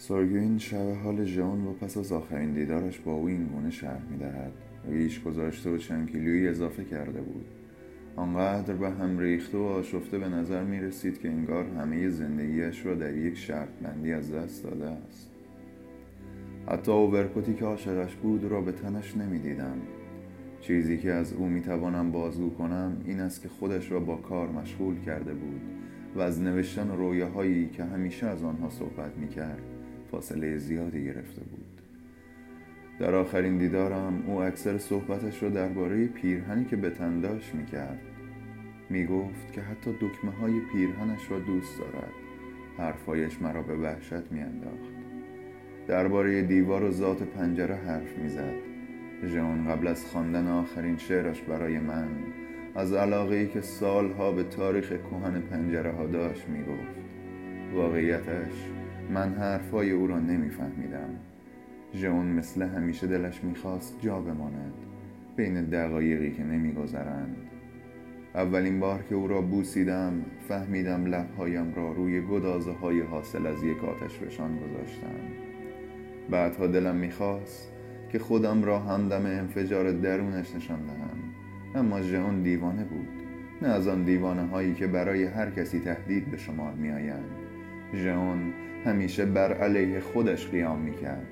[0.00, 4.52] سارگوین شب حال ژئون و پس از آخرین دیدارش با او این گونه شرح می‌دهد.
[4.88, 7.44] ریش گذاشته و چند کیلویی اضافه کرده بود.
[8.16, 12.94] آنقدر به هم ریخته و آشفته به نظر می رسید که انگار همه زندگیش را
[12.94, 15.30] در یک شرط بندی از دست داده است.
[16.68, 19.76] حتی اوورکوتی که عاشقش بود را به تنش نمی دیدم.
[20.60, 24.48] چیزی که از او می توانم بازگو کنم این است که خودش را با کار
[24.48, 25.60] مشغول کرده بود
[26.16, 29.62] و از نوشتن رویاهایی که همیشه از آنها صحبت می کرد
[30.10, 31.80] فاصله زیادی گرفته بود.
[32.98, 38.00] در آخرین دیدارم او اکثر صحبتش را درباره پیرهنی که به تن داشت می کرد
[38.90, 42.12] می گفت که حتی دکمه های پیرهنش را دوست دارد.
[42.78, 44.92] حرفایش مرا به وحشت می انداخت
[45.86, 48.54] درباره دیوار و ذات پنجره حرف می‌زد.
[49.26, 52.08] ژئون قبل از خواندن آخرین شعرش برای من
[52.74, 57.00] از علاقه ای که سالها به تاریخ کهن پنجره ها داشت می‌گفت.
[57.74, 58.52] واقعیتش
[59.10, 61.08] من حرفای او را نمیفهمیدم.
[61.94, 64.72] ژئون مثل همیشه دلش می‌خواست جا بماند
[65.36, 67.36] بین دقایقی که نمیگذرند.
[68.34, 70.12] اولین بار که او را بوسیدم
[70.48, 75.20] فهمیدم لبهایم را روی گدازه های حاصل از یک آتش فشان گذاشتم.
[76.30, 77.72] بعدها دلم می‌خواست
[78.12, 81.18] که خودم را همدم انفجار درونش نشان دهم.
[81.74, 83.08] اما ژئون دیوانه بود
[83.62, 87.49] نه از آن دیوانه هایی که برای هر کسی تهدید به شمار میآیند.
[87.94, 88.52] ژئون
[88.84, 91.26] همیشه بر علیه خودش قیام می‌کرد.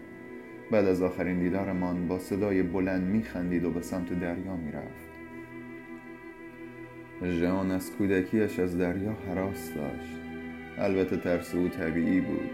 [0.71, 5.09] بعد از آخرین دیدارمان با صدای بلند میخندید و به سمت دریا می‌رفت.
[7.25, 10.17] ژئون از کودکیش از دریا حراس داشت.
[10.79, 12.51] البته ترس او طبیعی بود.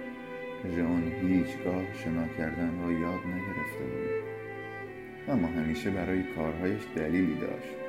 [0.75, 4.25] ژئون هیچگاه شنا کردن را یاد نگرفته بود.
[5.29, 7.84] اما همیشه برای کارهایش دلیلی داشت.